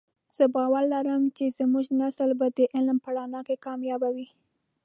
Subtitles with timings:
[0.37, 4.27] زه باور لرم چې زمونږ نسل به د علم په رڼا کې کامیابه وی